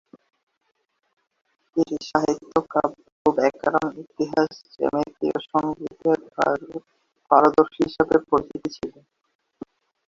তিনি 1.77 1.97
সাহিত্য, 2.09 2.53
কাব্য, 2.73 3.03
ব্যাকরণ, 3.37 3.87
ইতিহাস, 4.03 4.51
জ্যামিতি 4.75 5.27
ও 5.29 5.39
সঙ্গীতের 5.49 6.19
পারদর্শী 7.31 7.81
হিসেবে 7.87 8.15
পরিচিত 8.29 8.63
ছিলেন। 8.75 9.03